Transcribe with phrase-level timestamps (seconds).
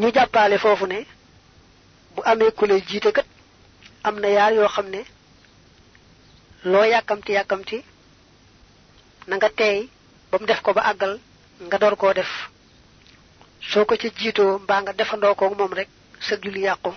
[0.00, 0.98] ñu jàppaale foofu ne
[2.14, 3.26] bu amee ku lay jiite kat
[4.06, 5.00] am na yaar yoo xam ne
[6.70, 7.76] loo yàkkamti yàkkamti
[9.28, 9.78] na nga teey
[10.30, 11.12] ba mu def ko ba àggal
[11.66, 12.30] nga door koo def.
[13.70, 15.88] Soo ko ca jiitoo mbaa nga defandoo moom rek
[16.26, 16.90] sa julli yàqu.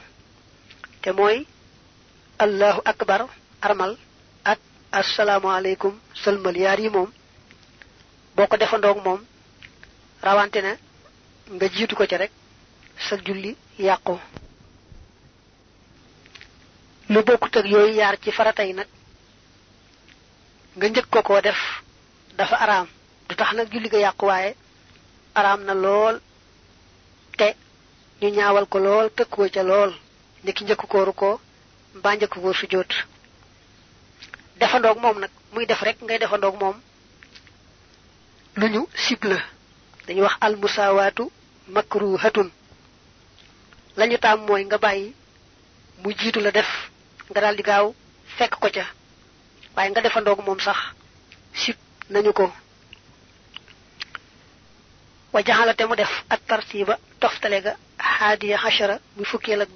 [1.02, 1.38] Te mooy
[2.43, 3.21] allahu akbar
[3.68, 3.93] armal
[4.52, 4.59] ak
[5.00, 5.93] asalaamaaleykum
[6.23, 7.09] sëlmal yaar yi moom.
[8.36, 9.21] Boo ko defandoog moom
[10.25, 10.71] rawante na
[11.55, 12.32] nga jiitu ko ca rek
[13.00, 14.18] sa julli yàqu.
[17.10, 18.88] Lu bokkut ak yooyu yaar ci farata yi nag
[20.75, 21.57] nga njëkk ko koo def
[22.38, 22.88] dafa araam.
[23.29, 24.55] Du tax nag julli ga yàqu waaye
[25.36, 26.19] araam na lool
[27.38, 27.55] te
[28.21, 29.93] ñu ñaawal ko lool tëkkuwa ca lool.
[30.43, 31.39] Niki njëkk kooru ko
[31.96, 32.91] mbaa njëkk koo sujjóot.
[34.59, 36.75] Defandoog moom nag muy def rek ngay defandoog moom
[38.55, 39.38] lu ñu sib la.
[40.08, 41.31] Dañuy wax al musawaatu
[41.67, 42.50] makruhatun
[44.00, 45.08] lañu taam mooy nga bàyyi
[46.02, 46.69] mu jiitu la def
[47.30, 47.85] nga daal di gaaw
[48.38, 48.85] fekk ko ca
[49.75, 50.80] waaye nga defandoog moom sax
[51.61, 51.77] sib
[52.13, 52.45] nañu ko
[55.33, 57.73] wa jaxala te mu def at tartiba toftale ga
[59.63, 59.71] ak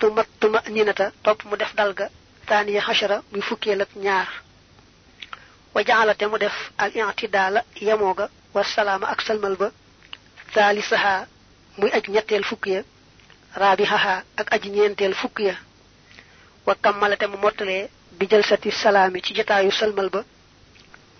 [0.00, 2.06] tuma tuma ninata topp mu def dal ga
[2.48, 4.28] taaniya xashara muy fukkeel ak ñaar
[5.74, 5.80] wa
[6.30, 8.14] mu def al i'tidaala yemoo
[8.54, 9.68] wa salaama ak salmal ba
[10.54, 11.26] saalisaha
[11.78, 12.80] muy aj ñetteel fukk ya
[13.60, 15.54] raabihaha ak aji ñeenteel fukk ya.
[16.66, 18.26] Wa kammala te mu mottalee bi
[18.82, 20.24] salaami ci jotaayu salmal ba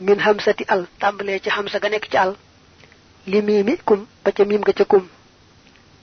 [0.00, 2.36] min hamsati al tàmbalee ci hamsa ga nekk ci al
[3.26, 5.08] li miimi kum ba ca miim ga ca kum.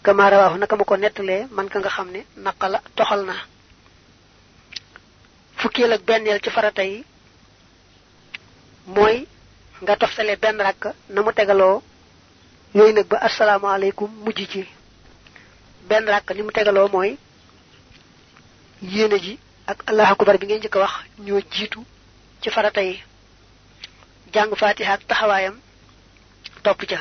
[0.03, 3.35] Kama rawaahu naka ma ko nettalee man ka nga xam ne naqala toxal na.
[5.57, 7.03] Fukkeel ak benneel ci farata yi
[8.87, 9.27] mooy
[9.81, 11.81] nga toftale benn rakk na mu tegaloo
[12.75, 14.61] yooyu nag ba asalaamaaleykum mujj ci.
[15.89, 17.11] benn rakk ni mu tegaloo mooy
[18.81, 19.39] yéene ji
[19.71, 20.93] ak allahu akbar bi ngay njëkk a wax
[21.25, 21.79] ñoo jiitu
[22.41, 22.95] ci farata yi.
[24.33, 25.55] jàng fatiha ak taxawaayam
[26.63, 26.99] topp ca.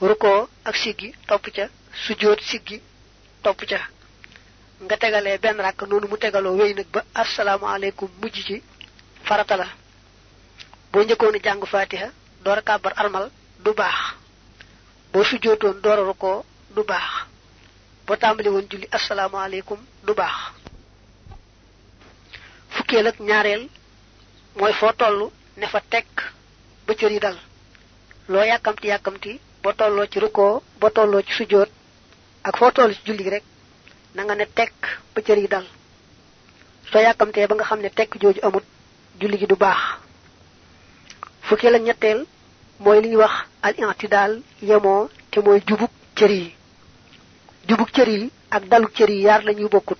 [0.00, 1.64] Ruko ak siggi topp ca.
[2.06, 2.80] Sujjóot siggi
[3.42, 3.80] topp ca.
[4.84, 7.02] Nga tegalee benn rakk noonu mu tegaloo wéy nag ba
[8.22, 8.62] mujj ci
[9.24, 9.66] farata la.
[11.42, 12.08] Jàng fatiha
[12.44, 13.30] door a kàbbar armal
[13.64, 14.19] du baax
[15.12, 16.44] boo sujjootoon door a ruko
[16.74, 17.10] du baax.
[18.06, 20.36] Boo tàmbali woon julli asalaamaaleykum du baax.
[22.74, 23.68] Fukkeel ak ñaareel
[24.58, 26.32] mooy foo toll ne fa tekk
[26.86, 27.38] ba cër yi dal.
[28.28, 31.70] Loo yàkkamti yàkkamti boo tolloo ci rukkoo boo tolloo ci sujjóot
[32.44, 33.44] ak foo toll ci julli rek
[34.14, 34.78] na nga ne tekk
[35.14, 35.66] ba cër yi dal.
[36.90, 38.64] Soo yàkkamtee ba nga xam ne tekk jooju amut
[39.20, 39.80] julli gi du baax.
[41.48, 42.26] Fukkeel ak ñetteel
[42.82, 43.34] mooy li ñuy wax
[43.66, 44.32] al i'tidal
[44.68, 46.46] yemoo te mooy jubug cër yi.
[47.68, 49.98] Jubug cër yi ak daluk cër yi yaar lañuy bokkut.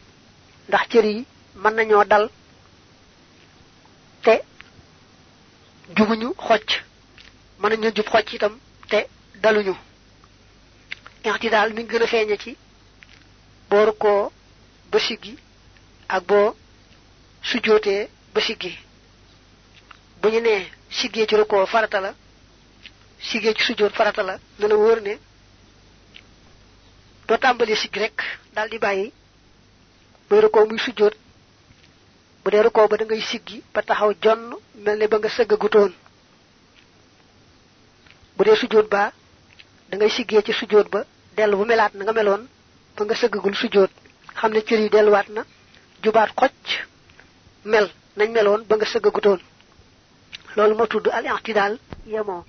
[0.68, 1.24] Ndax cër yi
[1.62, 2.24] mën nañoo dal
[4.24, 4.34] te
[5.96, 6.68] jubuñu xocc.
[7.60, 8.54] Mën nañu jub xocc itam
[8.90, 8.98] te
[9.42, 9.74] daluñu.
[11.24, 12.56] I'tidal mi gën a feeñe ci
[13.68, 14.32] boo rukkoo
[14.90, 14.98] ba
[16.14, 16.54] ak boo
[17.42, 18.72] sujjootee ba siggi.
[20.22, 22.14] Bu ñu nee siggee ci rukkoo farata la
[23.28, 25.14] siggee ci sujjoot farata la na la wóor ne
[27.26, 28.16] doo siggi rek
[28.54, 29.12] daal di bàyyi.
[30.30, 31.14] Muy rukkoo muy sujjoot
[32.44, 34.42] bu dee rukkoo ba da ngay siggi ba taxaw jonn
[34.84, 35.92] mel ne ba nga sëggagutoon.
[38.36, 39.12] Bu dee ba
[39.90, 40.52] da ngay siggee ci
[40.92, 41.00] ba
[41.36, 42.42] dellu bu melaat na nga meloon
[42.96, 43.90] ba nga sëggagul sujjoot
[44.38, 45.42] xam ne cër yi delluwaat na
[46.02, 46.66] jubaat xocc
[47.64, 49.40] mel nañ meloon ba nga sëggagutoon.
[50.56, 52.44] Loolu moo tudd al i'tidal yemoo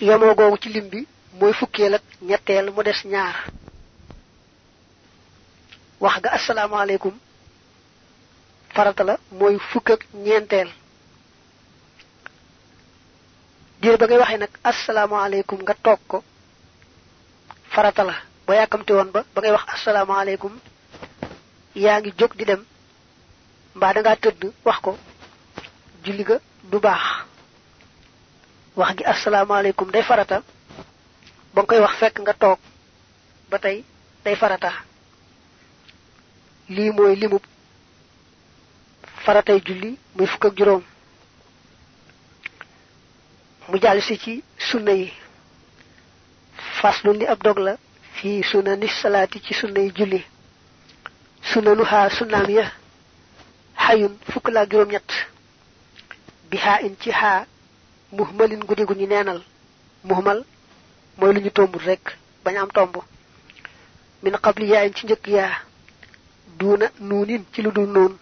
[0.00, 1.00] yemoo googu ci lim bi
[1.38, 3.36] mooy fukkeel ak ñetteel mu des ñaar.
[6.00, 7.14] wax ga asalaamaaleykum
[8.74, 10.70] farata la mooy fukk ak ñeenteel.
[13.80, 16.18] diir ba ngay waxee nag asalaamaaleykum nga toog ko.
[17.74, 18.14] farata la
[18.46, 20.52] ba yàkkamte woon ba ba ngay wax asalaamaaleykum
[21.74, 22.62] yaa ngi jóg di dem.
[23.76, 24.92] mbaa da tëdd wax ko.
[26.04, 26.24] julli
[26.70, 27.29] du baax
[28.80, 30.38] wax gi asalaamaaleykum day farata?
[31.54, 32.58] Ba nga koy wax fekk nga toog
[33.50, 33.78] ba tey
[34.24, 34.70] day farata.
[36.74, 37.44] Lii mooy limub
[39.24, 40.82] faratay julli muy fukk ak juróom.
[43.68, 44.32] Mu jàll si ci
[44.68, 45.08] sunna yi.
[46.80, 47.72] Faslu li ab dog la
[48.16, 50.20] fii sunna ni salaati ci sunna yi julli.
[51.50, 52.64] Sunna nu xaa sunnaam ya
[53.84, 55.10] xayun fukk la ak juróom ñett
[56.50, 56.94] bi xaa in
[58.12, 59.40] muhmalin guddi gu ñu neenal.
[60.04, 60.44] Muhmal
[61.18, 62.96] mooy lu ñu tombul rek bañ am tomb.
[64.22, 65.52] Min qabli yaayin ci njëkk yaa
[66.58, 68.12] duuna nuunin ci lu dul noon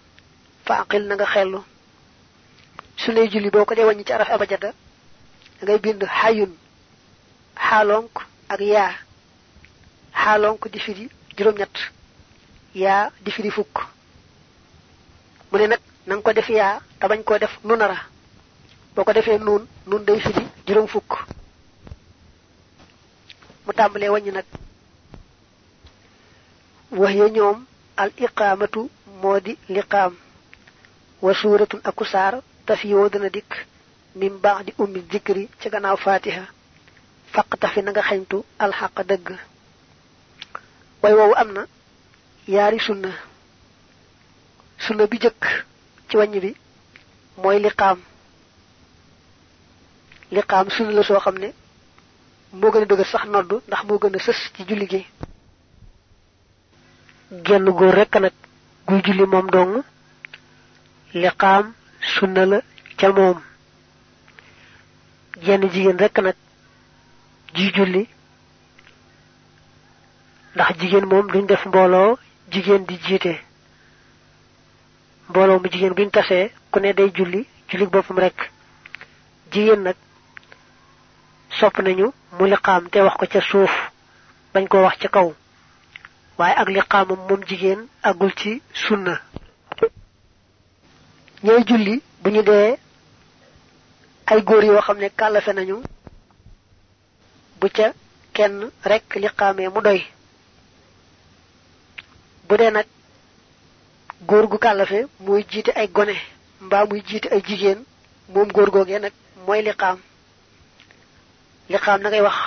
[0.66, 1.60] faaqil na nga xellu.
[2.96, 4.72] Su lay julli boo ko dee wàññi ci araf abajada
[5.60, 6.52] da ngay bind xayun
[7.56, 8.14] xaalonk
[8.48, 8.92] ak yaa.
[10.22, 11.76] Xaalonk di firi juróom ñett
[12.74, 13.76] yaa di firi fukk.
[15.50, 15.66] Mu ne
[16.06, 17.96] nag ko def yaa te bañ koo def nunara
[19.04, 21.12] ko defee nun nun day firi juróom fukk.
[23.64, 24.44] Mu tàmbalee wàññi nag.
[26.90, 27.64] Wax ya ñoom
[27.96, 28.90] al iqamatu
[29.22, 30.14] moo di liqaam.
[31.22, 32.34] Wa suuratun aku saar
[32.66, 33.52] tafiyoo dana dikk
[34.16, 36.44] min baax di ummi zikri ci gannaaw fatiha
[37.32, 39.28] faq tafi na nga xeñtu alxaq dëgg.
[41.02, 41.62] Way woowu am na
[42.48, 43.10] yaari sunna.
[44.78, 45.44] Sunna bi jëkk
[46.08, 46.56] ci wàññ bi
[50.30, 51.48] liqaam sunna la soo xam ne
[52.52, 55.06] moo gën a dëgër sax noddu ndax moo gën a sës ci julli gi.
[57.46, 58.32] Genn góor rekk nag
[58.86, 59.82] guy julli moom dong
[61.14, 61.72] liqaam
[62.14, 62.58] sunna la
[62.98, 63.38] ca moom.
[65.44, 66.36] Jenn jigéen rekk nag
[67.54, 68.08] ji julli
[70.54, 72.18] ndax jigéen moom duñ def mbooloo
[72.50, 73.34] jigéen di jiite.
[75.28, 78.50] Mbooloo mu jigéen buñ tasee ku ne day julli julli boppam rek
[79.52, 79.96] jigéen nag
[81.58, 82.06] sopp nañu
[82.38, 83.70] mu liqaam te wax ko ca suuf
[84.54, 85.34] bañ ko wax ca kaw.
[86.38, 89.20] Waaye ak liqaamam moom jigéen agul ci sunna.
[91.42, 92.76] Ñooy julli bu ñu dee
[94.26, 95.82] ay góor yoo xam ne kàllafe nañu
[97.60, 97.92] bu ca
[98.32, 100.00] kenn rek liqaamee mu doy.
[102.48, 102.86] Bu dee nag
[104.26, 106.14] góor gu kàllafe muy jiite ay gone
[106.60, 107.84] mbaa muy jiite ay jigéen
[108.28, 109.12] moom góor googee nag
[109.46, 109.98] mooy liqaam
[111.72, 112.38] liqaam na ngay wax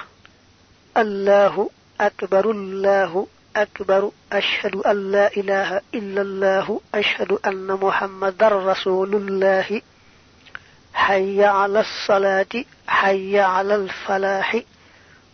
[1.03, 1.63] allahu
[2.07, 3.27] akbaru allahu
[3.63, 4.09] akbaru
[4.39, 9.83] ashhadu an la ilaha illa allahu ashhadu anna muhammadan rasulullahi
[11.06, 14.65] hayya ala alsalati hayya ala alfalahi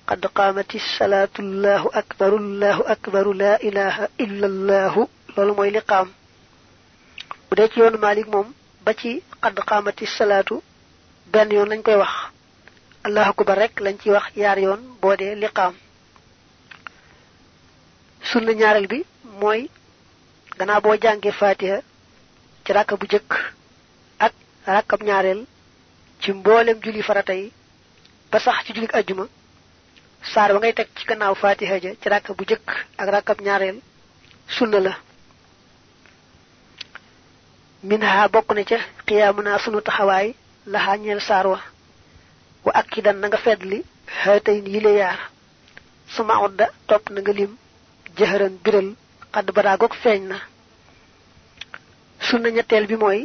[0.07, 5.07] قد قامت الصلاة الله أكبر الله أكبر لا إله إلا الله
[5.37, 6.07] لول موي لقام
[7.51, 8.47] بودé ci yoonu malik mom
[8.85, 10.61] ba ci qad qamati salatu
[11.31, 12.13] ben yoon lañ koy wax
[13.05, 15.73] allah akbar rek lañ ci wax yar yoon bo dé liqam
[18.29, 19.05] sunna ñaaral bi
[19.41, 19.69] moy
[20.57, 21.77] gana bo jàngé fatiha
[22.63, 23.29] ci rakka bu jëk
[24.19, 24.33] ak
[24.65, 25.45] rakkab ñaarel
[26.21, 27.51] ci mboolem julli farata yi
[28.31, 29.25] ba sax ci julli aljuma
[30.33, 31.35] saar ba ngay teg ci gannaaw
[32.49, 32.67] jëkk
[33.45, 33.79] ñaareel
[37.83, 39.81] minha bokk na ca qiyaamuna sunu
[41.47, 41.59] wa
[42.67, 43.79] wa akidan nga fedli
[44.23, 45.19] xaatayn yile yaar.
[46.15, 47.51] Suma odda topp na nga lim.
[48.17, 48.89] Jëhëran biral
[49.33, 50.37] xadd baraagoog feeñ na.
[52.27, 53.19] Sunna ñetteel bi mooy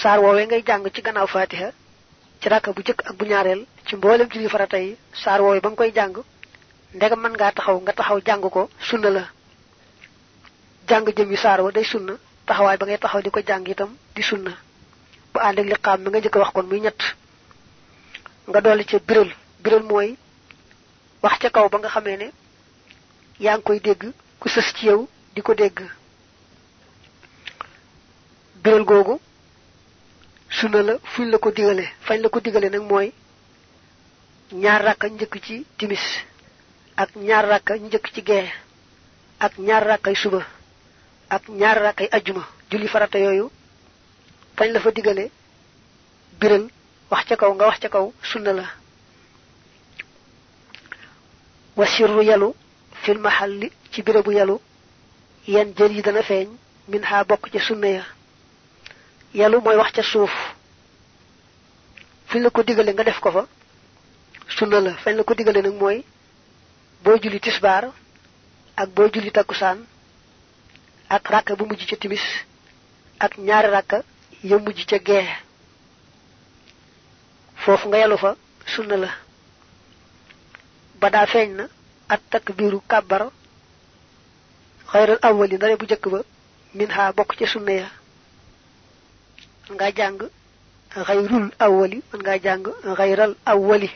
[0.00, 1.68] saar woowee ngay jàng ci gannaaw fatiha
[2.40, 5.68] ci rakka bu jëkk ak bu ñaareel ci mboolem julli farata yi saar woowee ba
[5.70, 6.14] nga koy jàng
[6.94, 9.24] ndegam mën ngaa taxaw nga taxaw jàng ko sunna la.
[10.88, 12.14] Jàng jëmi saar wa day sunna
[12.46, 14.52] taxawaay ba ngay taxaw di ko jàng itam di sunna.
[15.32, 17.00] Bu ànd ak liqaam mi nga njëkk wax kon muy ñett
[18.48, 19.30] nga dolli ca biral
[19.62, 20.16] biral mooy
[21.22, 22.28] wax ca kaw ba nga xamee ne
[23.44, 24.02] yaa koy dégg
[24.40, 25.78] ku ci yow di ko dégg.
[28.62, 29.20] Biral googu
[30.50, 31.84] sunna la fuñ la ko digale.
[32.06, 33.12] Fañ la ko digale nag mooy
[34.52, 36.04] ñaar rakka njëkk ci timis
[36.96, 38.22] ak ñaar rakka njëkk ci
[39.44, 40.40] ak ñaar rakkay suba
[41.28, 42.44] ak ñaar rakkay ajjuma.
[42.70, 43.50] Julli farata yooyu
[44.56, 45.30] fañ la fa digale
[46.40, 46.64] biral
[47.10, 48.64] wax ca kaw nga wax ca kaw sunna la.
[51.76, 51.86] Wa
[52.30, 52.54] yalu
[53.02, 54.56] fil mahalli ci birabu yalu
[55.46, 56.48] yan jël yi dana feeñ
[56.88, 58.04] min ha bokk ca sunna ya.
[59.34, 60.32] Yalu mooy wax ca suuf.
[62.28, 63.46] Fiñ la ko digale nga def ko fa
[64.56, 64.92] sunna la.
[65.02, 66.04] Fañ la ko digale nag mooy
[67.22, 67.84] julli tisbaar
[68.76, 69.78] ak boo julli takkusaan
[71.08, 72.24] ak rakka bu mujj ca timis
[73.18, 74.02] ak ñaari rakka
[74.44, 74.98] ya mujj ca
[77.68, 78.30] foofu nga yelu fa
[78.74, 79.10] sunna la.
[81.00, 81.64] Ba daa feeñ na
[82.08, 83.22] at takbiru kàbbar
[84.90, 86.20] xayral awwali ndare bu jëkk ba
[86.76, 87.88] min xaa bokk ca sunna ya.
[89.74, 90.18] Nga jàng
[91.06, 92.64] xayrul awwali man nga jàng
[92.98, 93.90] xayral awwali.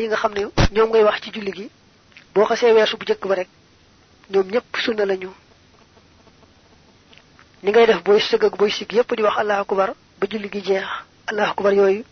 [0.00, 0.42] Yi nga xam ne
[0.74, 1.66] ñoom ngay wax ci julli gi
[2.34, 3.48] boo xasee weesu bu jëkk ba rek
[4.32, 5.30] ñoom ñëpp sunna lañu.
[7.62, 10.48] Ni ngay def booy sëgg ak booy sig yépp di wax allah akbar ba julli
[10.52, 10.86] gi jeex.
[11.30, 12.04] Allahu akbar yooyu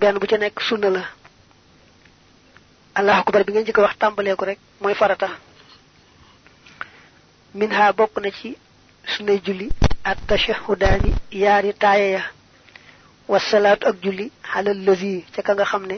[0.00, 1.02] benn bu ca nekk sunna la.
[2.94, 5.28] Allahu akbar bi ngeen jëkk wax tàmbalee ko rek mooy farata.
[7.54, 8.56] Min ha bokk na ci
[9.16, 9.68] sunnay julli
[10.04, 10.18] at
[11.30, 11.72] yaari
[12.12, 12.22] ya.
[13.28, 15.96] Wasalaatu ak julli xalal lazi ca ka nga xam ne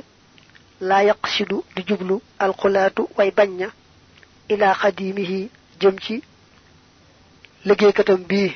[0.81, 2.21] laa yaqsidu di jublu
[3.17, 3.31] way
[4.49, 5.41] ila xadimihi
[5.81, 6.23] jëm ci
[7.69, 8.51] liggéeykatam bii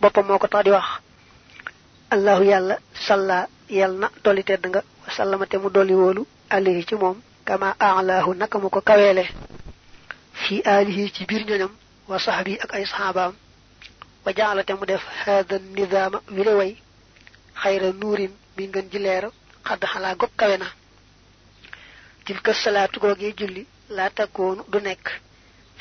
[0.00, 0.86] boppam moo ko tax di wax.
[2.14, 3.38] Allahu yàlla salla
[3.78, 6.22] yal na dolli tedd nga wa sallama te mu dolli wóolu
[6.56, 7.16] alayhi ci moom
[7.48, 9.24] kama aalahu naka mu ko kaweele.
[10.42, 11.72] Fi alihi ci biir ñoñam
[12.08, 13.34] wa sahbi ak ay sahabaam
[14.24, 16.72] wa jaala te mu def hada nizaama wile way
[17.62, 19.24] xayra nuurin mi ngën ji leer
[19.66, 20.66] xadd xalaa gog kawe na.
[22.24, 25.06] Tilka salaatu googee julli laa takkoonu du nekk.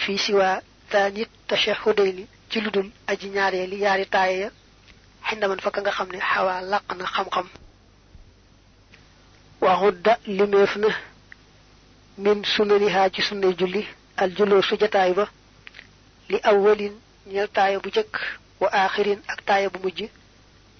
[0.01, 0.61] Fii siwaa
[2.53, 4.49] ci ludul aji ñaareeli yaari taaye ya
[5.27, 7.47] xindaman fa ka nga xam ne xawaa làq na xam-xam
[9.61, 10.89] waxudda limeef na
[12.23, 13.83] min sunanihaa ci sunnay julli
[14.21, 15.25] al juloo su jataay ba
[16.29, 16.93] li awwalin
[17.31, 18.13] ñeel taaya bu jëkk
[18.61, 19.99] wa aaxirin ak taaya bu mujj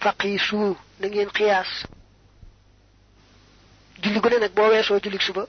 [0.04, 1.72] faqiisu na ngeen xiyaas
[4.02, 5.44] julli gu ne nag boo weesoo julli suba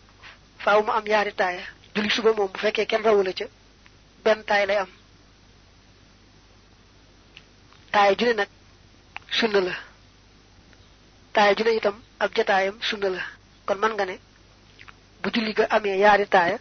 [0.65, 1.65] faaw mu am yaari taaya
[1.95, 3.45] julli suba moom bu fekkee kenn rawula ca
[4.25, 4.89] benn taay lay am
[7.95, 8.45] taaya ju ne
[9.39, 9.75] sunna la.
[11.35, 13.23] Taaya ju ne itam ab jataayam sunna la.
[13.67, 14.17] Kon man nga ne
[15.23, 16.57] bu julli ga amee yaari taaya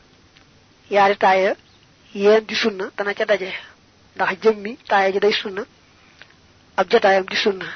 [0.95, 1.51] yaari taaya
[2.23, 3.49] yeen di sunna dana ca daje.
[4.15, 5.63] Ndax jëmmi taaya ji day sunna
[6.79, 7.67] ab jataayam di sunna.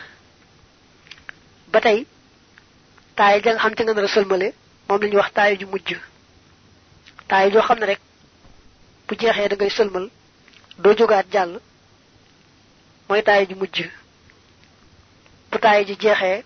[1.72, 2.00] Ba tey
[3.18, 4.48] taaya ja nga xam te nga nar a sëlmale
[4.88, 5.90] moom wax ju mujj.
[7.90, 8.02] Rek
[9.08, 9.72] bu da ngay
[13.10, 13.78] mooy taaya ju mujj.
[15.52, 16.44] bu taaya ji jeexee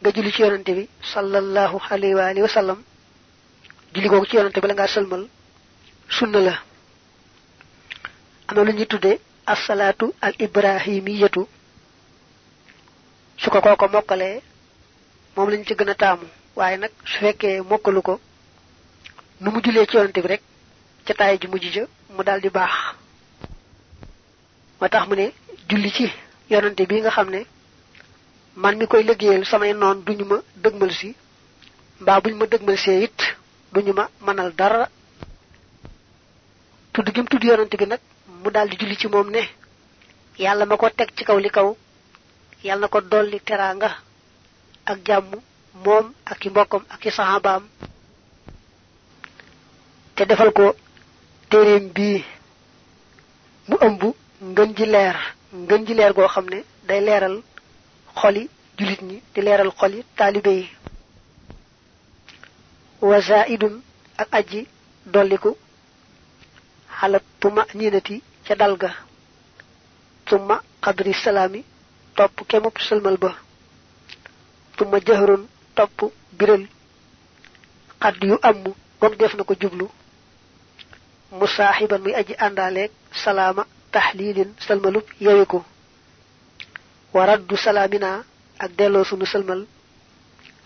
[0.00, 2.78] nga julli ci yonante bi sallallahu alayhi wa alihi wa sallam.
[3.94, 4.86] julli googu ci yonante bi la
[6.16, 6.54] sunna la.
[8.64, 11.48] lu ñuy tuddee al ibrahimiyatu
[13.40, 14.36] su ko kooko mokkalee
[15.36, 16.26] moom lañ ci gën a taamu.
[16.56, 18.20] waaye nag su fekkee mokkalu ko
[19.40, 20.42] nu mu jullee ci yonante bi rek
[21.18, 22.74] taay ju mujj ja mu di baax
[24.80, 25.26] moo tax mu ne
[25.68, 26.06] julli ci
[26.50, 27.28] yonante bi nga xam
[28.62, 31.08] man mi koy liggéeyal samay noon duñu ma dëgmal si
[32.00, 33.18] mbaa buñ ma dëgmal see it
[33.72, 34.88] duñu ma mënal dara.
[36.92, 38.00] Tudd gi mu tudd yonante bi nag
[38.42, 39.42] mu daal di julli ci moom ne
[40.42, 41.68] yàlla ma ko teg ci kaw li kaw
[42.66, 43.90] yàlla na ko dolli teraanga
[44.90, 45.30] ak jàmm
[45.84, 47.10] moom ak i mbokkam ak i
[50.16, 50.66] te defal ko
[51.50, 52.24] téeréem bii
[53.68, 54.02] mu ëmb
[54.42, 55.16] ngën ji leer
[55.52, 57.42] ngën ji leer goo xam ne day leeral
[58.20, 60.04] xoli julit ñi di leeral xoli
[63.00, 63.74] wa zaidun
[64.18, 64.66] ak aji
[65.06, 65.50] dolliku
[67.00, 68.90] xalat tuma niinati ca dal ga.
[70.26, 71.60] Tuma xadri salaami
[72.16, 73.30] topp kemub sëlmal ba.
[74.76, 75.42] Tuma jahrun
[75.76, 75.98] topp
[76.38, 76.64] biral.
[78.02, 78.64] Xadd yu amm
[79.00, 79.86] goog def na ko jublu.
[81.38, 82.90] Musaaxiban muy aji àndaaleeg
[83.22, 85.60] salaama taxliilin sëlmalub yewiku
[87.14, 88.10] wa raddu salaamina
[88.64, 89.60] ak delloo sunu sëlmal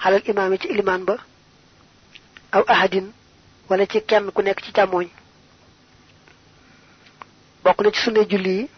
[0.03, 1.15] xalal imaam yi ci ilimaan ba
[2.57, 3.07] aw ahadin
[3.69, 5.09] wala ci kenn ku nekk ci càmmooñ.
[7.65, 8.69] Bokk na ci sunne julli yi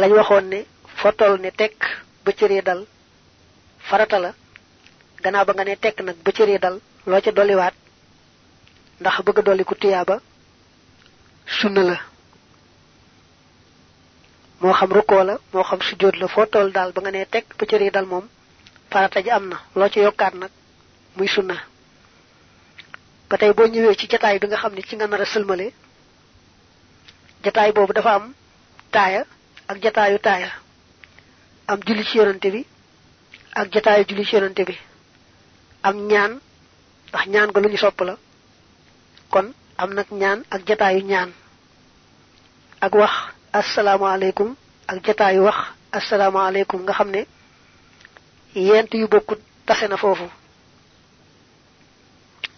[0.00, 0.58] lañ waxoon ne
[0.98, 1.78] foo toll ne tekk
[2.24, 2.80] ba cëree dal
[3.88, 4.30] farata la.
[5.22, 5.76] Gannaaw ba nga ne
[9.00, 9.74] ndax bëgg ku
[11.46, 11.96] sunna la.
[14.60, 18.26] Moo xam rukkoo la moo xam sujjóot la foo toll daal ba nga dal moom
[18.90, 20.50] farata ji am na loo ca yokkaat nag
[21.16, 21.56] muy sunna
[23.28, 25.66] ba boo ñëwee ci jataay bi nga xam ne ci nga nar a sëlmale
[27.44, 28.34] jataay boobu dafa am
[28.90, 29.24] taaya
[29.68, 30.50] ak jataayu taaya.
[31.66, 32.66] Am julli ci yonante bi
[33.54, 34.76] ak jataayu julli ci bi.
[35.82, 36.40] Am ñaan
[37.08, 38.16] ndax ñaan nga lu ñu sopp la.
[39.30, 41.30] Kon am nag ñaan ak jataayu ñaan.
[42.80, 43.14] Ak wax
[43.60, 44.50] asalaamaaleykum.
[44.90, 45.58] Ak jataayu wax
[45.98, 46.80] asalaamaaleykum.
[46.82, 47.22] Nga xam ne
[48.68, 50.26] yent yu bokkut tase na foofu.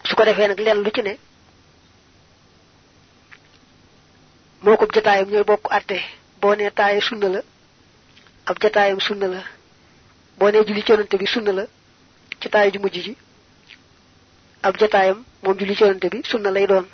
[0.07, 1.13] Su ko defee nag leen lu ci ne
[4.63, 5.97] moo ko jataayam ñooy bokk àtte.
[6.41, 7.41] Boo nee taaye sunna la
[8.49, 9.41] ab jataayam sunna la.
[10.37, 11.63] Boo nee julli conante bi sunna la
[12.41, 12.97] ci taay ju mujj
[14.67, 15.75] ab jataayam moom julli
[16.13, 16.85] bi sunna lay doon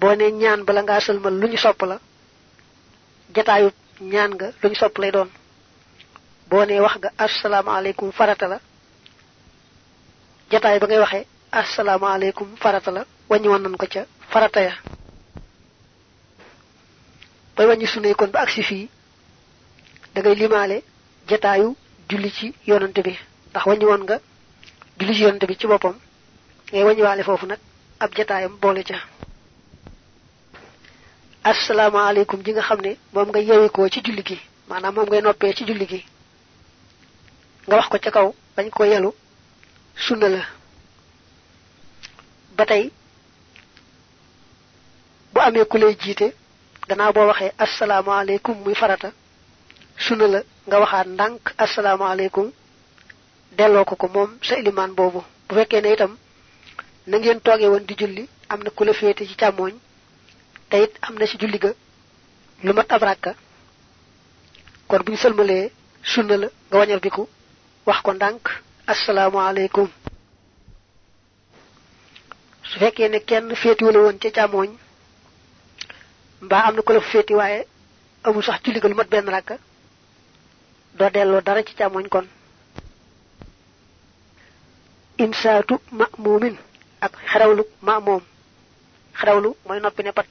[0.00, 1.96] boo nee ñaan bala ngaa sëlmal lu ñu sopp la.
[3.34, 3.68] Jataayu
[4.00, 5.28] ñaan nga luñ sopp lay doon.
[6.50, 8.58] Boo ne wax nga asalaamaaleykum farata la.
[10.50, 13.02] Jataay ba ngay waxee asalaamaaleykum farata la.
[13.28, 14.02] Wàññi woon nañ ko ca
[14.32, 14.72] farata ya.
[17.56, 18.88] Bay wàññi sunna kon ba agsi fii
[20.14, 20.82] da ngay limaale
[21.28, 21.76] jataayu
[22.08, 23.14] julli ci yonante bi.
[23.50, 24.16] Ndax wàññi woon nga
[24.98, 25.94] julli ci yonante bi ci boppam
[26.72, 27.58] ngay wàññiwaale foofu nag
[28.00, 28.96] ab jataayam boole ca
[31.44, 35.52] asalaamaaleykum ji nga xam ne moom nga yewikoo ci julli gi maanaam moom ngay noppee
[35.56, 36.00] ci julli gi
[37.66, 39.10] nga wax ko ca kaw bañ ko yelu
[39.96, 40.42] sunna la.
[42.56, 42.90] Ba tey
[45.32, 46.34] bu amee ku lay jiite
[46.88, 49.12] gannaaw boo waxee asalaamaaleykum muy farata
[49.98, 52.52] sunna la nga waxaat ndànk asalaamaaleykum
[53.56, 55.24] delloo ko ko moom sa ilimaan boobu.
[55.48, 56.16] Bu fekkee ne itam
[57.06, 59.74] na ngeen toogee woon di julli am na ku la féete ci càmmooñ
[60.70, 61.70] te it am ci julli ga
[62.64, 63.32] lu mat ab ràkka
[64.88, 65.70] kon buñ sëlmalee
[66.12, 67.22] sunna la nga wañal biku
[67.86, 68.44] wax ko ndànk
[68.92, 69.88] asalaamaaleykum.
[72.68, 74.70] Su fekkee ne kenn féeti wala woon ca càmmooñ
[76.44, 77.60] mbaa am na ko la féeti waaye
[78.24, 79.54] amul sax julli ga lu mat benn ràkka
[80.98, 82.26] doo delloo dara ci càmmooñ kon.
[85.24, 86.56] Insaatu ma'mumin
[87.00, 88.22] ak xerawlu ma'mum
[89.18, 90.30] xerawlu mooy noppi ne pat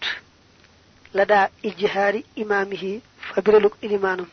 [1.14, 3.00] لدى إجهار إمامه
[3.34, 4.26] فبرلوك إيمان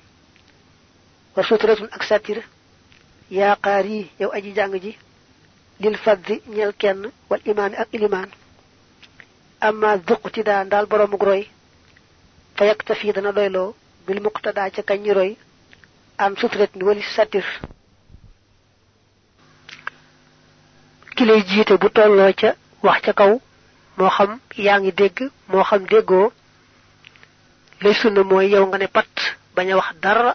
[1.37, 2.43] وسترة أكساتر
[3.31, 4.97] يا قاري يا أجي جانجي
[5.81, 8.29] للفذ نيالكن والإيمان أك إيمان
[9.63, 11.47] أما ذق تدان دال برو مغروي
[12.57, 13.75] فيكتفي دنا ليلو
[14.09, 15.37] بالمقتدى تكني روي
[16.21, 17.45] أم سترة نولي ساتر
[21.19, 23.41] كلي جيت بطول لوچا وحتكو
[23.99, 26.31] موخم يانجي ديگ موخم ديگو
[27.81, 29.13] lay sunna mooy yow nga ne pat
[29.55, 30.35] bañ a wax dara.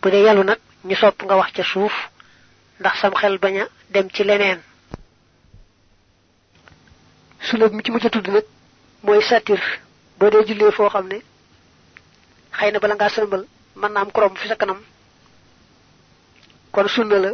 [0.00, 1.92] Bu dee yalu nag ñu sopp nga wax ca suuf
[2.80, 4.60] ndax sam xel bañ a dem ci leneen.
[7.40, 8.44] Sunna mu ci mujj tudd nag
[9.02, 9.60] mooy satir.
[10.18, 11.18] Boo dee jullee foo xam ne
[12.58, 13.44] xëy na bala ngaa sëlmal
[13.76, 14.80] mën naa am korom fi sa kanam.
[16.72, 17.30] Kon sunna la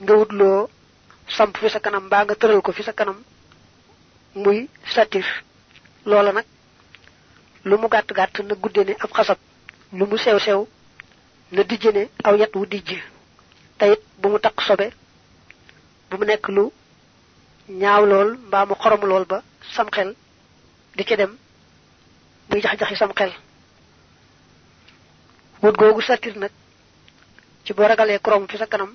[0.00, 0.68] nga wutloo
[1.36, 3.18] samp fi sa kanam mbaa nga tëral ko fi sa kanam
[4.34, 5.24] muy satir.
[6.04, 6.44] Loola nag
[7.68, 9.38] lu mu gàtt gàtt na gudde ne ab xasab
[9.98, 10.60] lu mu sew sew
[11.54, 12.90] na dijj ne aw yat wu dijj
[13.78, 14.86] tayit bu mu takk sobe
[16.10, 16.64] bu mu nekk lu
[17.80, 19.38] ñaaw lool mbaa mu xorom lool ba
[19.74, 20.10] sam xel
[20.96, 21.32] di ca dem
[22.48, 23.32] muy jax-jaxi sam xel.
[25.62, 26.00] Wut googu
[26.36, 26.50] nag
[27.64, 28.94] ci boo ragalee korom fi sa kanam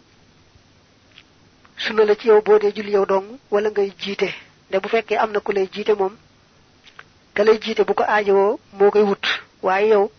[1.77, 4.29] sunna la ci yow boo dee julli yow dong wala ngay jiite.
[4.69, 6.15] Nde bu fekkee am na ku lay jiite moom
[7.33, 9.25] ka lay jiite bu ko aajowoo moo koy wut.
[9.65, 10.11] Waaye yow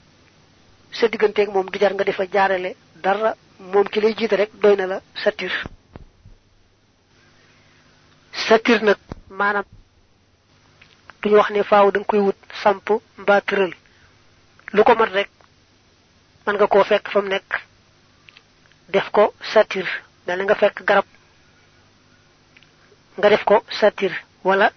[0.92, 2.70] sa digganteeg moom du jar nga defa jaarale
[3.04, 3.34] dara.
[3.72, 5.52] Moom ki lay jiite rek doy la satir.
[8.48, 8.98] Satir nag
[9.30, 9.64] maanaam
[11.22, 12.86] duñu wax ne faaw da nga koy wut samp
[13.18, 13.72] mbaa tëral.
[14.74, 15.30] Lu ko mat rek
[16.46, 17.20] man nga koo fekk fa
[18.92, 19.86] def ko satir.
[20.26, 21.04] Mel nga fekk garab.
[23.18, 24.12] Nga def ko satir.
[24.44, 24.70] Wala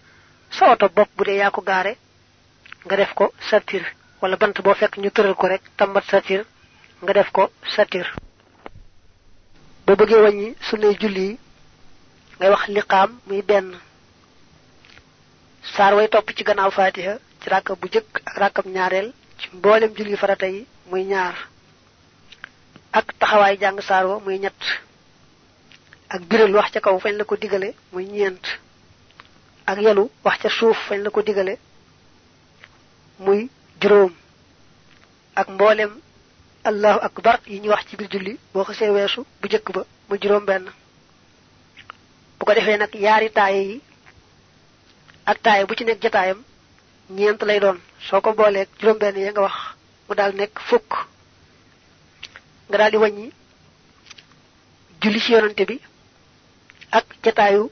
[0.52, 1.62] sa oto bopp bu dee ko
[2.86, 3.84] nga def ko satir
[4.22, 6.42] wala bant boo fekk ñu tëral ko rek tambat satir
[7.04, 7.44] nga def ko
[7.76, 8.08] satir.
[9.86, 11.28] Boo bëggee wàññi sunnay julli
[12.38, 13.68] ngay wax liqaam muy benn.
[15.76, 19.08] Saar way topp ci gannaaw fatiha ci ràkka bu jëkk ak ràkkam ñaareel
[19.40, 21.36] ci mboolem julli farata yi muy ñaar.
[22.98, 24.62] Ak taxawaay jàng saar wa muy ñett.
[26.10, 28.06] Ak biral wax ca kaw fañ la ko digale muy
[29.68, 29.78] ak
[30.24, 31.58] wax ca suuf fañ la ko digale
[33.20, 33.50] muy
[33.82, 34.12] juróom
[35.36, 35.92] ak mboolem
[36.64, 40.18] allahu akbar yi ñu wax ci biir julli boo xasee weesu bu jëkk ba mu
[40.22, 40.66] juróom benn.
[42.40, 43.82] bu ko defee nag yaari taaye yi
[45.26, 46.44] ak taaye bu ci nekk jataayam
[47.10, 47.80] ñeent lay doon.
[48.10, 49.56] soo ko booleeg juróom benn ya nga wax
[50.10, 50.92] mu daal nekk fukk.
[52.70, 53.32] nga daal di wàññi
[55.02, 55.80] julli ci yonante bi
[56.92, 57.70] ak jataayu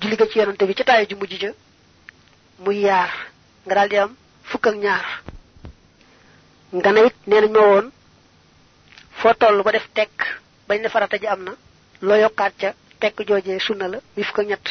[0.00, 1.50] julli ga ci yonante bi jataayu ju mujj ja
[2.58, 3.10] muy yaar.
[3.66, 4.16] nga daal di am
[4.66, 5.06] fukk ak ñaar.
[6.74, 7.86] Nga ne it nee nañ ma woon
[9.18, 10.16] foo toll ba def tekk
[10.68, 11.52] bañ ne farata ji am na
[12.02, 14.66] loo yokkaat ca tekk joojee sunna la muy fukk ñett.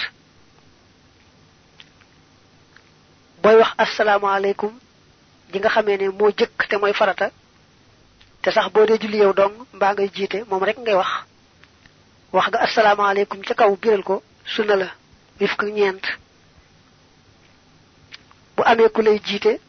[3.41, 4.73] Booy wax asalaamaaleykum
[5.55, 7.31] nga xamee ne moo jëkk te mooy farata
[8.41, 11.11] te sax boo dee julli yow dong mbaa ngay jiite moom rek ngay wax.
[12.33, 14.87] Wax nga asalaamaaleykum ca kaw biral ko sunna la
[15.39, 15.63] muy fukk
[18.57, 19.59] bu amee ku lay jiite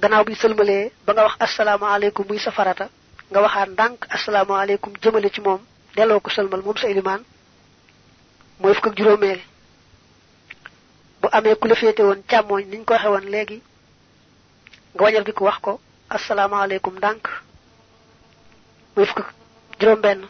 [0.00, 2.86] gannaaw bi sëlmalee ba nga wax asalaamaaleykum muy sa farata
[3.30, 5.60] nga waxaat ndànk asalaamaaleykum jëmale ci moom
[5.96, 7.22] delloo ko sëlmal moom sa ilimaan
[8.60, 9.40] mooy fukk ak juróomeel.
[11.20, 13.58] Bu amee ku la féete woon càmmooñ niñ ko waxe woon léegi
[14.94, 15.72] nga wañal bi ko wax ko
[16.16, 17.24] asalaamaaleykum ndànk
[18.96, 19.28] muy fukk ak
[19.80, 20.20] juróom benn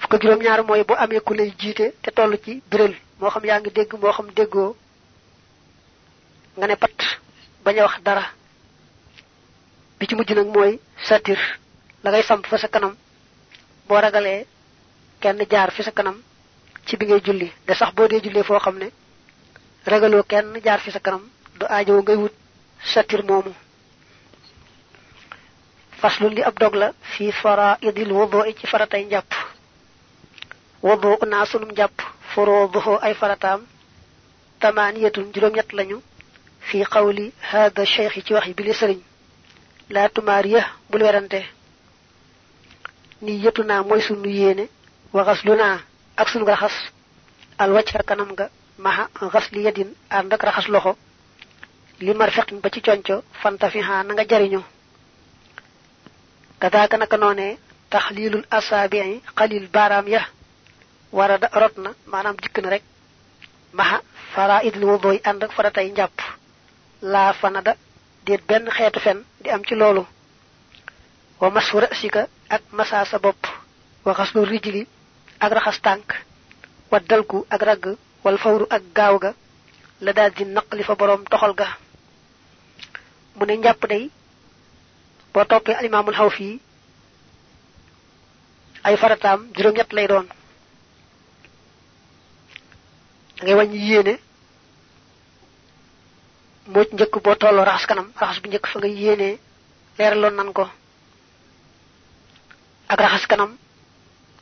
[0.00, 3.30] fukk ak juróom ñaar mooy bu amee ku lay jiite te toll ci biral moo
[3.30, 4.76] xam yaa dégg moo xam déggoo
[6.58, 6.98] nga ne pat
[7.64, 8.24] bañ a wax dara.
[9.98, 10.72] Bi ci mujj nag mooy
[11.08, 11.38] satir
[12.02, 12.94] la ngay samp fa sa kanam.
[13.86, 14.46] Boo ragalee
[15.22, 16.16] kenn jaar fi sa kanam
[16.86, 17.48] ci bi ngay julli.
[17.66, 18.88] De sax boo dee jullee foo xam ne
[19.86, 21.22] ragaloo kenn jaar fi sa kanam
[21.58, 22.34] du aajow ngay wut
[22.92, 23.52] satir moomu.
[26.00, 29.30] Faslu li ab dog la fi faraidil wudu ci faratay njàpp.
[30.82, 31.70] Wudu naa sunum
[32.34, 33.60] furuduhu ay farataam.
[34.60, 35.98] Tamaniyatun juróom ñett lañu
[36.68, 39.00] fi qawli hada cheikh ci wax bi li sëriñ
[39.94, 41.40] la tumaariya bul werante
[43.22, 44.64] ni yetu naa mooy sunu yéene
[45.14, 45.80] wa xasluna
[46.16, 46.76] ak sunu raxas
[47.58, 48.46] al wacca kanam nga
[48.84, 49.04] maha
[49.34, 50.92] xasli yadin ànd ak raxas loxo
[52.00, 54.60] li marfaqin ba ci conco fanta fi ha na nga jariñu
[56.60, 57.58] kadaaka naka noone
[57.90, 60.22] taxlilul asaabii xalil baaraam ya
[61.12, 62.82] warada rot na maanaam dikk na rek
[63.72, 63.98] maha
[64.34, 66.18] faraidil wudoy ànd ak faratay njàpp
[67.02, 67.76] laa fanada
[68.48, 70.06] benn xeetu fen di am ci loolu.
[71.40, 73.46] Wa masfu rasika ak masa sa bopp.
[74.04, 74.86] Wa xaslu rijli
[75.40, 76.12] ak raxas tànk.
[76.90, 77.96] Wa dalku ak ragg.
[78.24, 79.34] Wal fawru ak gaaw ga.
[80.00, 81.68] La daal di naqli fa boroom toxal ga.
[83.36, 84.10] Mu ne njàpp day
[85.32, 86.60] boo toppee alimaamul xaw fii
[88.82, 90.26] ay farataam juróom-ñett lay doon.
[93.42, 94.14] Ngay wàññi yéene
[96.72, 99.38] ci njëkk boo tolloo raxas kanam raxas bu njëkk fa nga yéenee
[99.98, 100.64] leeraloon nan ko.
[102.88, 103.56] Ak raxas kanam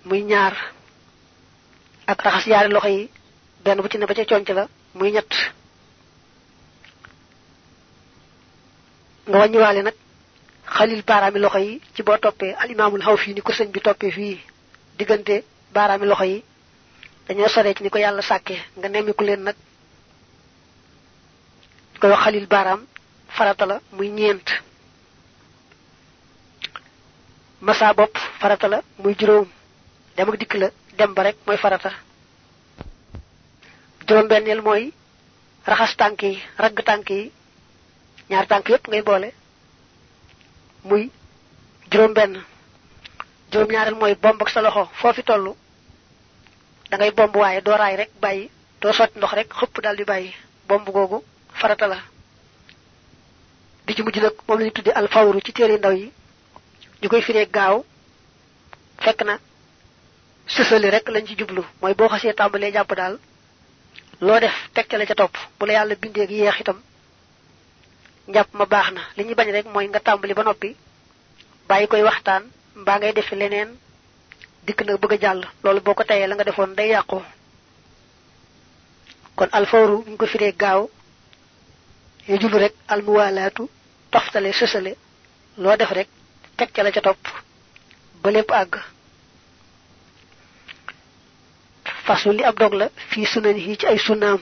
[0.04, 0.54] muy ñaar
[2.06, 3.10] ak raxas yaari loxo yi
[3.64, 5.32] benn bu ci ne ba ca conc la muy ñett.
[9.28, 9.94] Nga wàññiwaale nag
[10.76, 12.02] xalil baaraami loxo yi ci
[13.02, 14.40] xaw fii ni ko sëñ bi toppee fii
[14.98, 16.44] diggante baaraami loxo yi
[17.28, 19.56] dañoo soree ci ni ko yàlla sàkkee nga nemmiku leen nag
[22.00, 22.80] koy wax xalil baaraam
[23.36, 24.48] farata la muy ñeent.
[27.60, 29.46] Masa bopp farata la muy juróom.
[30.16, 31.90] Dem ak dikk la dem ba rek mooy farata.
[34.06, 34.92] Juróom benneel mooy
[35.66, 35.96] raxas
[36.58, 37.32] ragg tànk yi.
[38.30, 39.32] Ñaar tànk yépp ngay boole.
[40.84, 41.10] Muy
[41.90, 42.42] juróom benn
[43.52, 45.54] juróom ñaareel mooy bomb ak sa loxo foofi toll
[46.90, 48.50] da ngay bomb waaye doo raay rek bàyyi.
[48.80, 49.48] Doo sotti ndox rek
[49.82, 50.34] daal di bàyyi.
[50.68, 51.24] Bomb googu
[51.66, 51.98] farata la
[53.86, 56.12] bi ci mujj nag moom lañu tudde al fawru ci téere ndaw yi.
[57.02, 57.84] Ñu koy firee gaaw.
[58.98, 59.38] Fekk na
[60.46, 61.62] sësali rek lañ ci jublu.
[61.80, 63.18] Mooy boo xasee tàmbalee jàpp daal
[64.20, 65.36] loo def teg ca la ca topp.
[65.58, 66.78] Bu la yàlla bindee yeex itam
[68.28, 69.00] njàpp ma baax na.
[69.16, 70.76] Li ñu bañ rek mooy nga tàmbali ba noppi
[71.68, 72.42] bàyyi koy waxtaan
[72.76, 73.70] mbaa ngay defi leneen
[74.66, 75.42] dikk na bëgg a jàll.
[75.62, 77.22] Loolu boo ko tayee la nga defoon day yàqu.
[79.36, 80.88] Kon alfawru ñu ko firee gaaw
[82.28, 83.62] ñu jublu rek almuwaalaatu
[84.12, 84.92] toftale sësale
[85.62, 86.08] loo def rek
[86.56, 87.22] teg ca la ca topp
[88.22, 88.74] ba lépp àgg.
[92.06, 94.40] Fasu li ab dog la fii sunan yi ci ay sunnaam.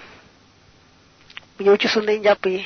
[1.56, 2.60] Bu ñëw ci sunnay njàpp yi.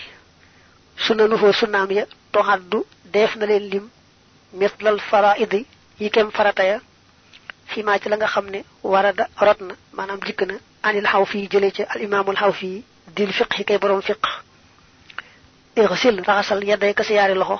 [1.04, 2.78] Sunanu foo sunnaam ya toxaddu
[3.14, 3.86] def na leen lim
[4.60, 4.98] mislal
[6.00, 6.78] yi kem farata ya.
[7.70, 8.46] Fi maa ci la nga xam
[8.82, 10.20] warada rot na maanaam
[10.82, 12.84] anil xaw fii ci al imaamul xaw fii
[13.16, 14.02] dil fiq kay borom
[15.82, 17.58] irsil raxasal yadday ka sa yaari loxo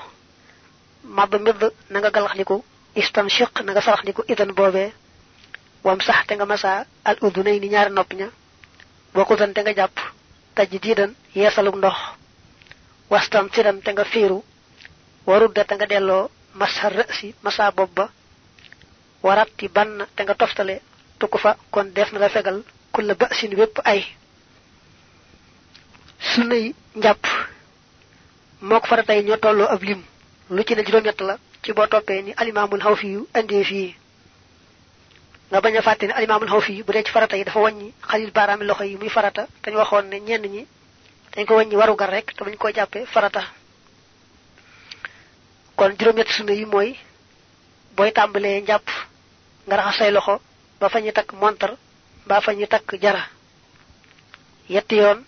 [1.17, 2.57] madd midd na nga galaxliku
[3.01, 4.89] istanshiq na nga saraxliku idan boobee
[5.83, 8.27] wam sax te nga masa al udunay ni ñaari nopp ña.
[9.15, 9.97] Wakutan te nga jàpp
[10.55, 11.97] taj diidan yeesaluk ndox.
[13.09, 14.43] Wastan sidan te nga fiiru.
[15.27, 16.29] Warudda te nga delloo
[16.59, 18.05] masa rësi masa bopp ba.
[19.23, 20.75] Waratti bann te nga toftale
[21.19, 21.37] tukku
[21.71, 23.51] kon def na la fegal kulla basin
[23.85, 24.01] ay.
[26.19, 27.23] Sunnay njàpp
[28.61, 30.01] mook faratay ñoo tolloo ab lim.
[30.49, 33.95] Lu ci ne juróom-ñett la ci boo toppee ni alimaamul xaw fi yu indee fii.
[35.49, 37.93] Nga bañ a fàtte ne alimaamul xaw fii bu dee ci farata yi dafa wàññi
[38.09, 39.47] xalil baaraami loxo yi muy farata.
[39.63, 40.67] Dañu waxoon ne ñenn ñi
[41.35, 43.43] dañ ko wàññi warugar rek te bañ koo jàppee farata.
[45.75, 46.97] Kon juróom-ñett sunna yi mooy
[47.95, 48.87] booy tàmbalee njàpp
[49.67, 50.41] nga raxas say loxo
[50.79, 51.75] ba fa ñu takk montar
[52.25, 53.23] mbaa fa ñu takk jara.
[54.69, 55.23] Yetti yoon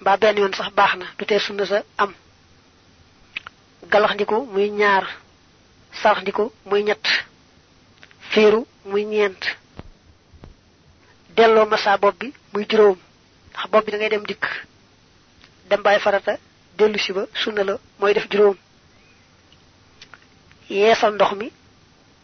[0.00, 2.12] mbaa benn yoon sax baax na du sunna sa am
[3.92, 5.04] galax ndiku muy ñaar.
[6.02, 7.06] Sarax ndiku muy ñett.
[8.30, 9.42] Fiiru muy ñeent.
[11.36, 12.98] Delloo massa bopp bi muy juróom.
[13.52, 14.44] Ndax bopp bi da ngay dem dikk.
[15.68, 16.36] Dem bàyyi farata
[16.78, 18.56] dellu si ba sunna la mooy def juróom.
[20.70, 21.52] Yeesal ndox mi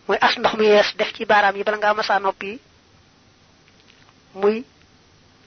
[0.08, 2.58] mooy as ndox mi yees def ci baaraam yi bala ngaa massa nopp yi
[4.34, 4.64] muy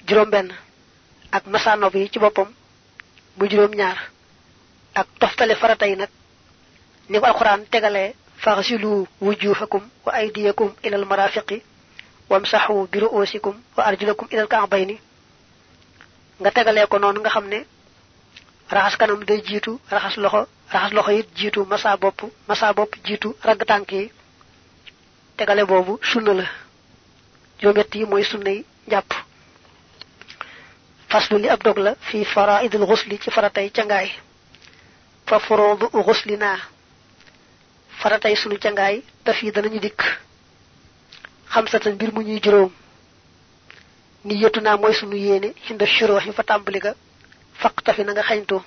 [0.07, 0.49] juróom benn
[1.31, 2.49] ak massa nopp yi ci boppam
[3.37, 3.97] muy juróom ñaar
[4.95, 6.09] ak toftale farata yi nag
[7.09, 11.57] ni ko alquran tegalee faghsilu wujuhakum wa aydiyakum ila almarafiqi
[12.29, 14.95] wamsahu bi ru'usikum wa arjulakum ila alka'bayni
[16.41, 17.59] nga tegalee ko noonu nga xam ne
[18.75, 20.41] raxas kanam day jiitu raxas loxo
[20.73, 23.89] raxas loxo it jiitu masa bopp masa bopp jiitu ragg tànk
[25.37, 26.45] tegale boobu sunna la.
[27.59, 29.11] juróom-ñett yi mooy sunna yi njàpp.
[31.09, 33.71] faslu li ab dog la fi faraidul ghusli ci faratay
[35.33, 36.49] fa furudu ghuslina
[38.01, 40.01] faratay sunu cangaay daf yi danañu dikk.
[41.53, 42.71] Xamsatan mbir mu ñuy juróom.
[44.25, 46.93] Ni yetu naa mooy sunu yéene hinda shurooxi fa tàmbali ga.
[47.61, 48.57] Faq tafi na nga xañtu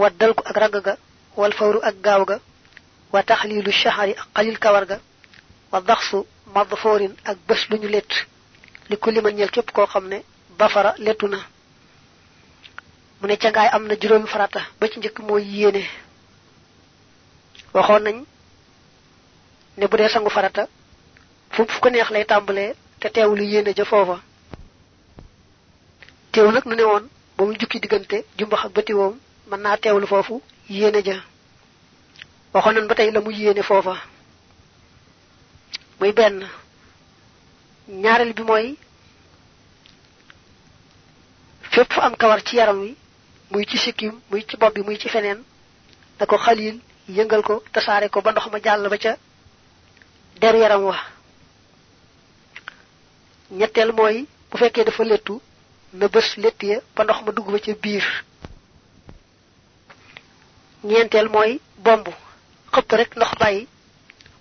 [0.00, 0.94] waddal ko ak ragg ga.
[1.36, 2.36] Wal fawru ak gaaw ga.
[3.12, 4.98] Wa taxlilu shahari ak xalil kawar ga.
[5.72, 8.12] Wa daxsu madfoorin ak bés lu ñu lett.
[8.88, 10.18] Li ku liman ñel képp koo xam ne
[10.58, 11.38] bafara lettu na
[13.20, 15.82] mu ne cangaay am na juróomi farata ba ci njëkk mooy yéene.
[17.74, 18.16] Waxoon nañ
[19.78, 20.68] ne bu dee sangu farata
[21.50, 24.20] fu fu ko neex lay tàmbalee te teewlu yéene ja foofa.
[26.32, 29.18] Teew nag nu ne woon ba mu jukki diggante jumbax ak bëti woom
[29.50, 31.16] mën naa teewlu foofu yéene ja.
[32.52, 33.94] Waxoon nañ ba tey la mu yéene foofa.
[36.00, 36.46] Muy benn.
[37.88, 38.76] Ñaareel bi mooy
[41.72, 42.96] fépp am kawar ci yaram wi
[43.50, 45.42] muy ci sikkim muy ci bopp bi muy ci feneen
[46.18, 49.16] da ko xalil yëngal ko tasaare ko ba ndox ma jàll ba ca
[50.40, 50.96] der yaram wa.
[53.50, 55.40] Ñetteel mooy bu fekkee dafa lettu
[55.92, 58.04] na bés lett ya ba ndox ma dugg ba ca biir.
[60.84, 62.06] Ñeenteel mooy bomb
[62.72, 63.66] xëpp rek ndox bàyyi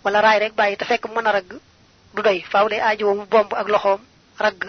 [0.03, 1.49] wala raay rek bàyyi te fekk mën a ragg
[2.13, 2.41] du doy.
[2.51, 4.01] Faaw day aajo mu bomb ak loxoom
[4.39, 4.61] ragg.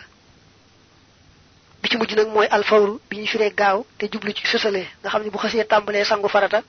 [1.83, 5.09] Bi ci mujj nag mooy alfawru bi ñu firee gaaw te jublu ci sësale nga
[5.11, 6.63] xam ne bu xasee tàmbalee sangu farata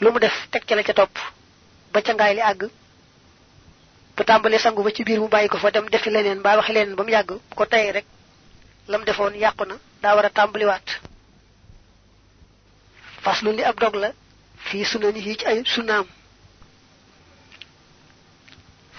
[0.00, 1.14] lu mu def teg ca la ca topp
[1.92, 2.62] ba ca ngaay li àgg
[4.16, 6.72] bu tàmbalee sangu ba ci biir mu bàyyi ko fa dem defi leneen mbaa waxi
[6.72, 8.06] leneen ba mu yàgg bu ko tayee rek
[8.88, 10.86] lam defoon yàqu na daa war a tàmbaliwaat.
[13.22, 14.10] Faslu li ab dog la
[14.90, 16.06] sunani yi ci ay sunnaam.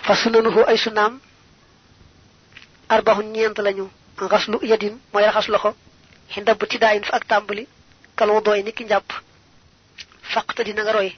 [0.06, 1.20] Fa sunanuhu ay sunnaam.
[2.90, 3.90] Arbaxu ñeent lañu
[4.34, 5.72] xaslu yadin mooy raxas loxo.
[6.34, 7.68] Xinda bu tidaayin fa ak tàmbali
[8.18, 9.10] kaloo dooy niki njàpp.
[10.34, 11.10] Faqta dina nga roy.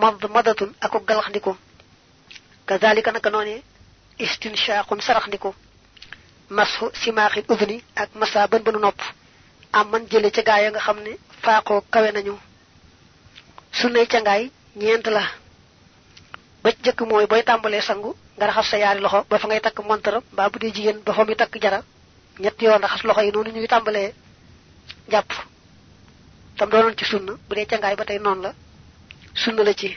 [0.00, 1.56] Mad madatun ako galaxndiko
[2.66, 3.62] kazalika naka noone
[4.18, 5.54] istinshaqun saraxndiko
[6.56, 9.00] mashu simaaxil udni ak masa bën bënu nopp.
[9.72, 12.34] Am man jële ca gaaya nga xam ne faaqoo kawe nañu.
[13.72, 15.22] Sunnay ca ngaay ñeent la.
[16.62, 19.78] Ba jëkk mooy booy tàmbalee sangu nga raxas sa yaari loxo ba fa ngay takk
[19.84, 21.80] montaram mbaa bu dee jigéen ba fa takk jara
[22.42, 24.14] ñett yoon raxas loxo yi noonu ñuy tàmbalee
[25.12, 25.30] jàpp
[26.56, 28.50] tam doonoon ci sunna bu dee cangaay ba tey noonu la
[29.42, 29.88] sunna la ci.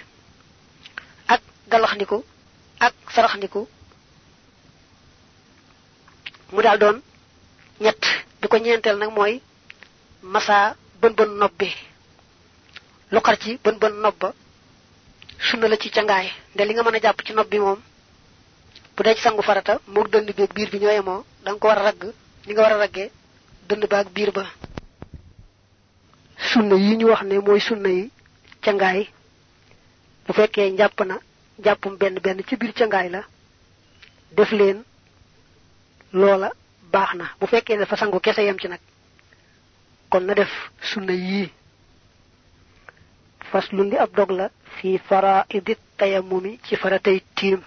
[1.34, 2.18] Ak galaxndiku
[2.86, 3.62] ak saraxndiku
[6.54, 6.98] mu daal doon
[7.84, 8.02] ñett.
[8.42, 9.42] Bi ko ñeenteel nag mooy
[10.34, 11.62] masa bën bën nopp
[13.14, 14.30] lu xar ci bën bën nopp ba
[15.48, 17.80] sunna la ci cangaay nde li nga mën a ci nopp bi moom
[18.96, 21.68] bu dee ci sangu farata moog dënd bi biir bi ñooye moo da nga ko
[21.68, 22.02] war a ragg
[22.46, 22.88] ni nga war a
[23.68, 24.46] dënd ba ak biir ba.
[26.52, 28.12] Sunna yi ñu wax ne mooy sunna yi
[28.64, 29.02] cangaay.
[30.26, 31.16] Bu fekkee njàpp na
[31.64, 33.22] jàppum benn benn ci biir cangaay la
[34.36, 34.84] def leen
[36.12, 36.50] loola
[36.92, 37.26] baax na.
[37.40, 38.80] Bu fekkee ne fa sangu kese yem ci nag
[40.10, 40.52] kon na def
[40.82, 41.50] sunna yii
[43.52, 47.62] faslu li ab dog la fi faraidi tayamumi ci faratay tiim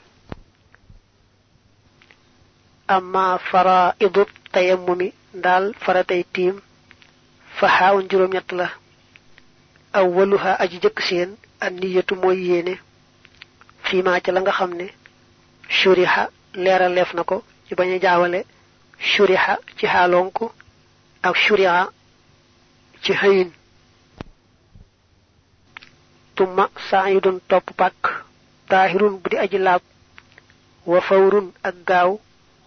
[2.89, 4.23] amma faraidu
[4.53, 6.57] tayamumi ndaal faratay tiim
[7.59, 8.67] fa xaawun juróom ñett la
[9.99, 11.31] awwaluha aji jëkk seen
[11.65, 12.75] an niyatu mooy yéene
[13.87, 14.87] fiima ca la nga xam ne
[15.79, 16.23] shuriha
[16.55, 17.37] leeral leef na ko
[17.69, 18.41] ci bañ a jaawale
[18.99, 20.45] shuriha ci xaalonku
[21.23, 21.89] ak shuriha
[23.03, 23.51] ci xëyin
[26.37, 28.03] tumma saayidun topp pàkk
[28.69, 29.83] taahirun bu di aji laab
[30.87, 32.11] wa fawrun ak gaaw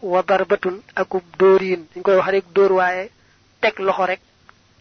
[0.01, 3.09] wa darbatun akub dóoriin dañ koy wax rek dóor waaye
[3.61, 4.21] teg loxo rek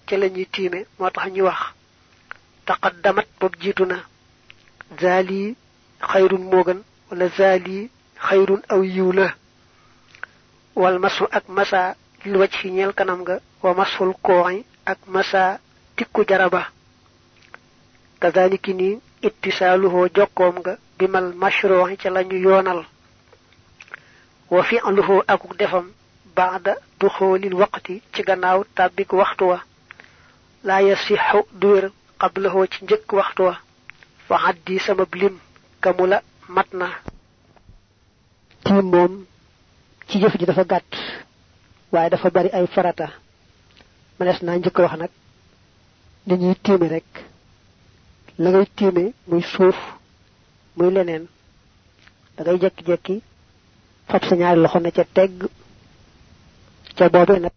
[0.07, 1.61] ca lañuy tiime moo tax ñu wax
[2.67, 3.97] taqaddamat bob jiitu na
[5.01, 5.57] zaali
[6.01, 6.45] xayrun
[7.11, 7.27] wala
[8.69, 9.29] aw la.
[10.77, 13.21] Wal masu ak masa lil wacc fi ñeel kanam
[13.63, 15.59] wa masul kooy ak masa
[15.97, 16.69] tikku jaraba.
[18.21, 22.37] Kazaliki ni ittisaaluhu jokkoom nga bimal mashruuhi ca lañu
[24.51, 25.91] وفي عنده أكوك دفم
[26.37, 29.57] بعد دخول الوقت تغناو تابيك وقتوا.
[30.65, 33.53] لا يصح دور قبله تنجك وقتوا.
[34.29, 35.39] فعدي سمبلم
[35.83, 36.91] كمولا متنا.
[38.65, 39.27] تيموم
[40.09, 40.83] تيجف جدفا قات
[41.93, 43.09] وعيدا فباري أي فراتا
[44.21, 45.11] ملاس نانجك وحنك
[46.27, 47.25] نيني تيمي رك
[48.39, 49.77] لغي تيمي ميسوف
[50.77, 51.29] ميلنين
[52.41, 53.23] لغي جك جكي
[54.11, 55.37] fab sa ñaari loxo ne ca tegg
[56.97, 57.53] ca boobee nag